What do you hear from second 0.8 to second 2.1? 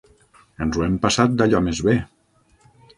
hem passat d'allò més bé.